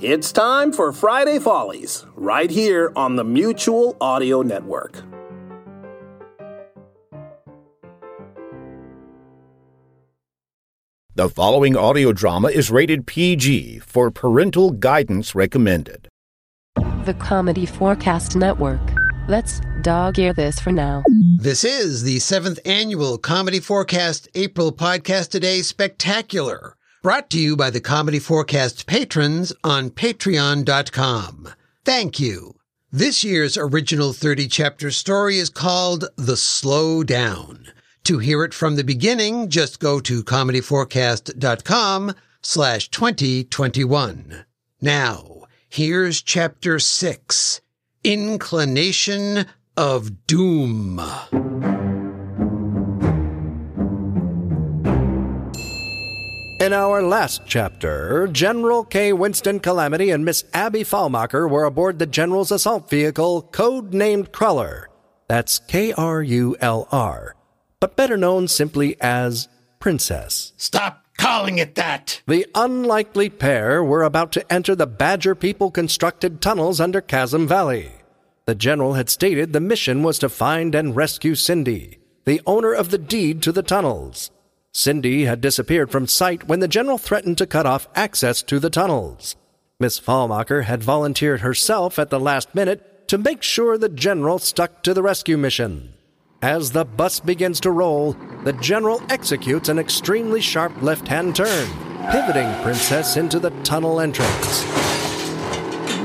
[0.00, 5.04] It's time for Friday Follies, right here on the Mutual Audio Network.
[11.14, 16.08] The following audio drama is rated PG for parental guidance recommended.
[17.04, 18.80] The Comedy Forecast Network.
[19.28, 21.04] Let's dog ear this for now.
[21.38, 26.74] This is the seventh annual Comedy Forecast April Podcast Today Spectacular,
[27.04, 31.50] brought to you by the Comedy Forecast patrons on patreon.com.
[31.84, 32.54] Thank you.
[32.90, 37.66] This year's original 30 chapter story is called The Slow Down.
[38.04, 44.46] To hear it from the beginning, just go to comedyforecast.com slash 2021.
[44.80, 47.60] Now, here's chapter six,
[48.02, 49.44] Inclination
[49.76, 51.02] of Doom.
[56.60, 59.12] In our last chapter, General K.
[59.12, 64.88] Winston Calamity and Miss Abby Fallmacher were aboard the General's assault vehicle, code-named Cruller.
[65.28, 67.36] That's K-R-U-L-R,
[67.80, 69.48] but better known simply as
[69.80, 70.52] Princess.
[70.56, 72.22] Stop calling it that!
[72.26, 77.90] The unlikely pair were about to enter the Badger people constructed tunnels under Chasm Valley.
[78.46, 82.90] The General had stated the mission was to find and rescue Cindy, the owner of
[82.90, 84.30] the deed to the tunnels.
[84.76, 88.70] Cindy had disappeared from sight when the General threatened to cut off access to the
[88.70, 89.36] tunnels.
[89.78, 94.82] Miss Fallmacher had volunteered herself at the last minute to make sure the General stuck
[94.82, 95.94] to the rescue mission.
[96.42, 101.68] As the bus begins to roll, the General executes an extremely sharp left hand turn,
[102.10, 104.64] pivoting Princess into the tunnel entrance.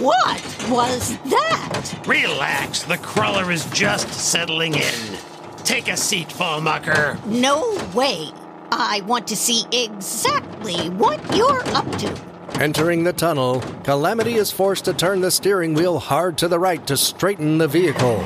[0.00, 2.02] What was that?
[2.06, 5.18] Relax, the crawler is just settling in.
[5.64, 7.22] Take a seat, Fallmucker.
[7.26, 8.30] No way.
[8.76, 12.20] I want to see exactly what you're up to.
[12.60, 16.84] Entering the tunnel, Calamity is forced to turn the steering wheel hard to the right
[16.88, 18.18] to straighten the vehicle.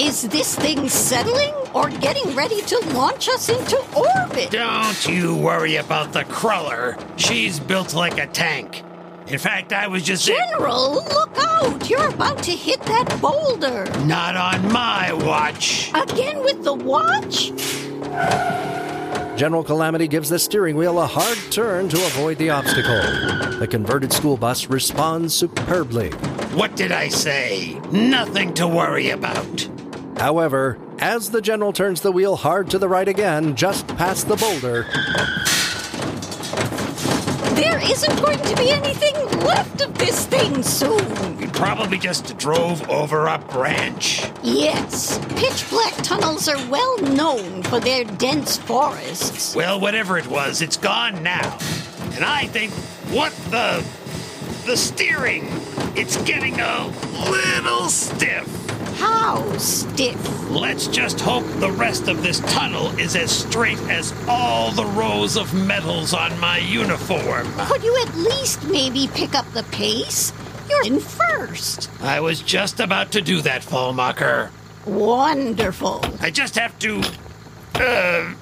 [0.00, 4.50] Is this thing settling or getting ready to launch us into orbit?
[4.50, 6.96] Don't you worry about the crawler.
[7.16, 8.82] She's built like a tank.
[9.30, 10.26] In fact, I was just.
[10.26, 11.90] General, look out!
[11.90, 13.84] You're about to hit that boulder.
[14.06, 15.90] Not on my watch.
[15.94, 17.52] Again with the watch?
[19.38, 23.58] General Calamity gives the steering wheel a hard turn to avoid the obstacle.
[23.58, 26.10] The converted school bus responds superbly.
[26.56, 27.78] What did I say?
[27.92, 29.68] Nothing to worry about.
[30.16, 34.36] However, as the General turns the wheel hard to the right again, just past the
[34.36, 34.86] boulder,
[37.78, 41.36] There isn't going to be anything left of this thing soon.
[41.36, 44.28] We probably just drove over a branch.
[44.42, 49.54] Yes, pitch black tunnels are well known for their dense forests.
[49.54, 51.56] Well, whatever it was, it's gone now.
[52.14, 52.72] And I think,
[53.12, 53.86] what the.
[54.66, 55.46] The steering!
[55.94, 56.92] It's getting a
[57.30, 58.57] little stiff.
[59.28, 60.48] How stiff?
[60.48, 65.36] Let's just hope the rest of this tunnel is as straight as all the rows
[65.36, 67.46] of medals on my uniform.
[67.58, 70.32] Could you at least maybe pick up the pace?
[70.70, 71.90] You're in first.
[72.00, 74.48] I was just about to do that, Fallmacher.
[74.86, 76.02] Wonderful.
[76.22, 77.02] I just have to.
[77.74, 78.32] Uh.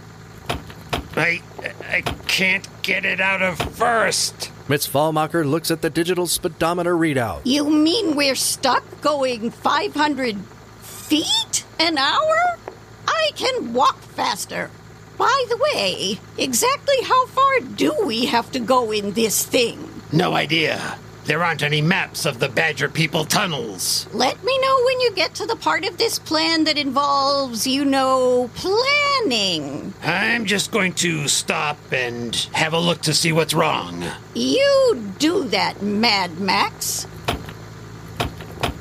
[1.16, 1.42] I.
[1.90, 4.52] I can't get it out of first.
[4.68, 7.40] Miss Fallmacher looks at the digital speedometer readout.
[7.42, 10.36] You mean we're stuck going 500
[11.06, 12.58] feet an hour?
[13.06, 14.70] I can walk faster.
[15.16, 20.02] By the way, exactly how far do we have to go in this thing?
[20.12, 20.98] No idea.
[21.24, 24.06] There aren't any maps of the Badger People tunnels.
[24.12, 27.84] Let me know when you get to the part of this plan that involves, you
[27.84, 29.94] know, planning.
[30.02, 34.04] I'm just going to stop and have a look to see what's wrong.
[34.34, 37.06] You do that, Mad Max.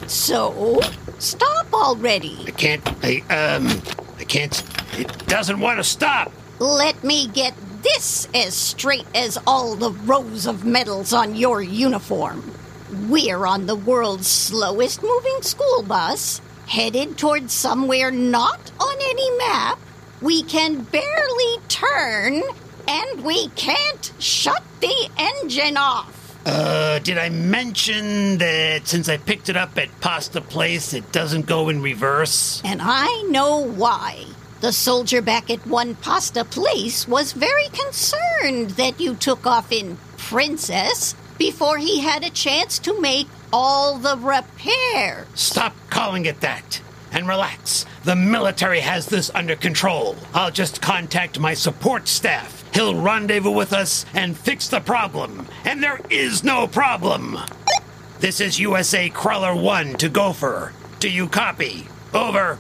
[0.08, 0.82] So,
[1.20, 2.38] stop already.
[2.48, 2.82] I can't.
[3.04, 3.82] I, um.
[4.18, 4.64] I can't.
[4.98, 6.32] It doesn't want to stop.
[6.60, 7.54] Let me get
[7.84, 12.52] this as straight as all the rows of medals on your uniform.
[13.10, 19.80] We're on the world's slowest moving school bus, headed towards somewhere not on any map.
[20.22, 22.42] We can barely turn,
[22.88, 26.15] And we can't shut the engine off.
[26.46, 31.48] Uh, did I mention that since I picked it up at Pasta Place, it doesn't
[31.48, 32.62] go in reverse?
[32.64, 34.26] And I know why.
[34.62, 39.98] The soldier back at One Pasta Place was very concerned that you took off in
[40.18, 45.28] Princess before he had a chance to make all the repairs.
[45.34, 46.82] Stop calling it that.
[47.16, 47.86] And relax.
[48.04, 50.18] The military has this under control.
[50.34, 52.66] I'll just contact my support staff.
[52.74, 55.48] He'll rendezvous with us and fix the problem.
[55.64, 57.40] And there is no problem.
[58.20, 60.74] This is USA Crawler 1 to Gopher.
[61.00, 61.88] Do you copy?
[62.14, 62.60] Over.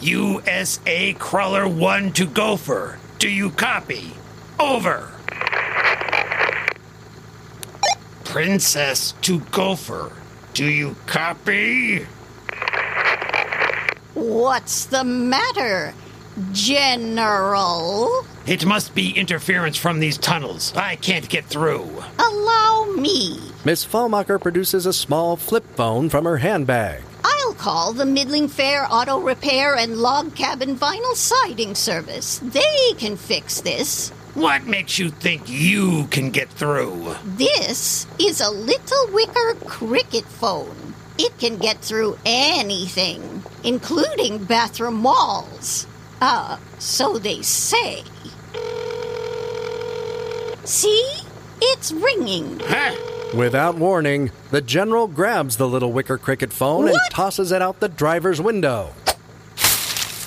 [0.00, 3.00] USA Crawler 1 to Gopher.
[3.18, 4.12] Do you copy?
[4.60, 5.10] Over.
[8.24, 10.12] Princess to Gopher.
[10.54, 12.06] Do you copy?
[14.14, 15.94] What's the matter,
[16.52, 18.26] General?
[18.46, 20.72] It must be interference from these tunnels.
[20.76, 22.02] I can't get through.
[22.18, 23.38] Allow me.
[23.64, 27.02] Miss Fallmacher produces a small flip phone from her handbag.
[27.24, 32.40] I'll call the Middling Fair Auto Repair and Log Cabin Vinyl Siding Service.
[32.42, 34.12] They can fix this.
[34.34, 37.16] What makes you think you can get through?
[37.24, 40.94] This is a little wicker cricket phone.
[41.18, 45.86] It can get through anything, including bathroom walls.
[46.20, 48.04] Uh, so they say.
[50.64, 51.16] See?
[51.60, 52.60] It's ringing.
[52.62, 52.94] Huh?
[53.34, 57.88] Without warning, the general grabs the little wicker cricket phone and tosses it out the
[57.88, 58.92] driver's window.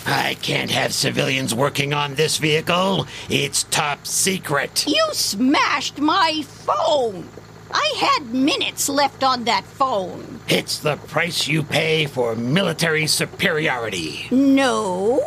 [0.06, 3.08] I can't have civilians working on this vehicle.
[3.30, 4.86] It's top secret.
[4.88, 7.30] You smashed my phone.
[7.72, 10.42] I had minutes left on that phone.
[10.48, 14.28] It's the price you pay for military superiority.
[14.30, 15.22] No.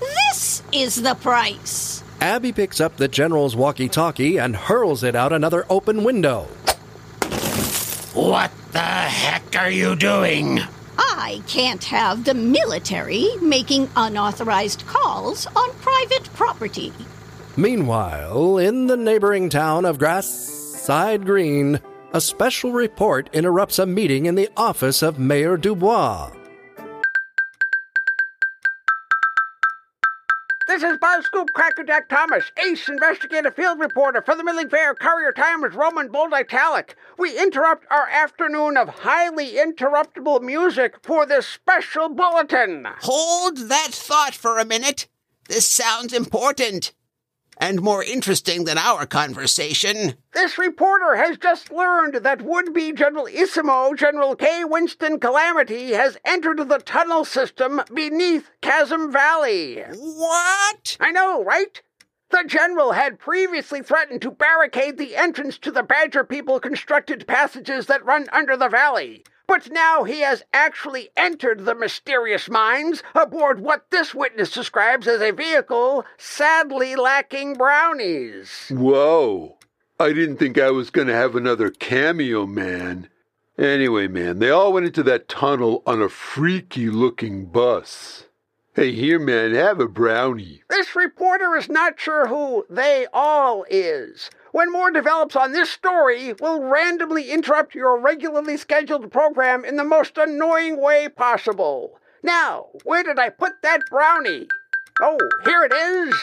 [0.00, 2.02] This is the price.
[2.20, 6.48] Abby picks up the general's walkie talkie and hurls it out another open window.
[8.12, 10.60] What the heck are you doing?
[11.26, 16.92] I can't have the military making unauthorized calls on private property.
[17.56, 21.80] Meanwhile, in the neighboring town of Grassside Green,
[22.12, 26.30] a special report interrupts a meeting in the office of Mayor Dubois.
[30.76, 35.32] This is Buzz Scoop Crackerjack Thomas, ace investigative field reporter for the Middling Fair Courier
[35.32, 36.96] Times Roman Bold Italic.
[37.16, 42.86] We interrupt our afternoon of highly interruptible music for this special bulletin.
[43.00, 45.08] Hold that thought for a minute.
[45.48, 46.92] This sounds important.
[47.58, 50.14] And more interesting than our conversation.
[50.34, 54.62] This reporter has just learned that would-be Generalissimo, General K.
[54.64, 59.82] Winston Calamity has entered the tunnel system beneath Chasm Valley.
[59.96, 60.96] What?
[61.00, 61.80] I know, right?
[62.30, 67.86] The general had previously threatened to barricade the entrance to the Badger people constructed passages
[67.86, 69.24] that run under the valley.
[69.46, 75.20] But now he has actually entered the mysterious mines aboard what this witness describes as
[75.20, 78.68] a vehicle sadly lacking brownies.
[78.70, 79.56] Whoa.
[79.98, 83.08] I didn't think I was going to have another cameo, man.
[83.58, 88.24] Anyway, man, they all went into that tunnel on a freaky looking bus.
[88.74, 90.62] Hey, here, man, have a brownie.
[90.68, 94.28] This reporter is not sure who they all is.
[94.56, 99.84] When more develops on this story, we'll randomly interrupt your regularly scheduled program in the
[99.84, 102.00] most annoying way possible.
[102.22, 104.48] Now, where did I put that brownie?
[105.02, 106.14] Oh, here it is.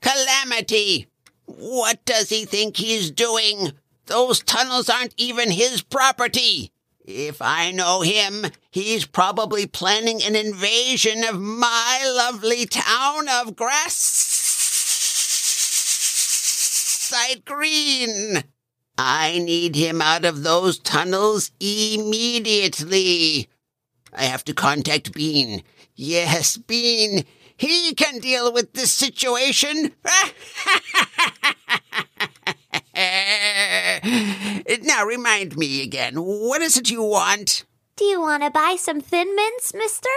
[0.00, 1.06] Calamity!
[1.46, 3.74] What does he think he's doing?
[4.06, 6.72] Those tunnels aren't even his property.
[7.04, 13.54] If I know him, he's probably planning an invasion of my lovely town of
[17.12, 18.42] Grassside Green.
[18.96, 23.50] I need him out of those tunnels immediately.
[24.12, 25.62] I have to contact Bean.
[25.94, 27.26] Yes, Bean.
[27.56, 29.92] He can deal with this situation.
[34.82, 37.64] now remind me again, what is it you want?
[37.96, 40.08] Do you want to buy some Thin Mints, mister?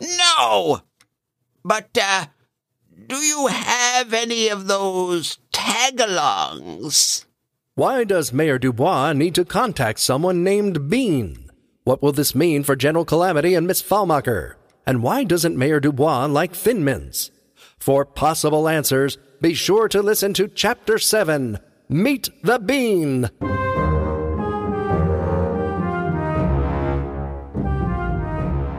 [0.00, 0.82] No!
[1.64, 2.26] But, uh,
[3.06, 7.24] do you have any of those tag-alongs?
[7.74, 11.50] Why does Mayor Dubois need to contact someone named Bean?
[11.82, 14.54] What will this mean for General Calamity and Miss Fallmacher?
[14.86, 17.32] And why doesn't Mayor Dubois like Thin Mints?
[17.78, 23.28] For possible answers, be sure to listen to Chapter 7 Meet the Bean.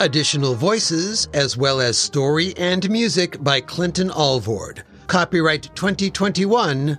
[0.01, 4.85] Additional voices, as well as story and music by Clinton Alvord.
[5.07, 6.99] Copyright 2021,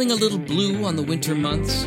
[0.00, 1.84] Feeling a little blue on the winter months?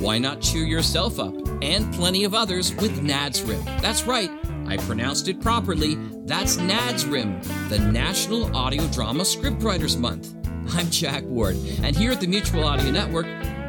[0.00, 3.64] Why not cheer yourself up and plenty of others with NADSRIM?
[3.80, 4.32] That's right,
[4.66, 5.94] I pronounced it properly.
[6.24, 10.34] That's NADSRIM, the National Audio Drama Scriptwriters Month.
[10.76, 11.54] I'm Jack Ward,
[11.84, 13.26] and here at the Mutual Audio Network,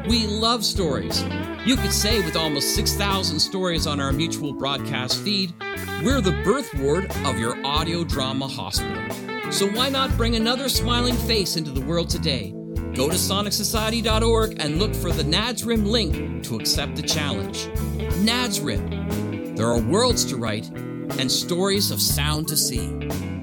[0.08, 1.22] we love stories.
[1.64, 5.54] You could say, with almost 6,000 stories on our mutual broadcast feed,
[6.02, 9.52] we're the birth ward of your audio drama hospital.
[9.52, 12.52] So why not bring another smiling face into the world today?
[12.94, 17.66] Go to sonicsociety.org and look for the NADSRIM link to accept the challenge.
[18.22, 19.56] NADSRIM.
[19.56, 20.68] There are worlds to write
[21.18, 23.33] and stories of sound to see.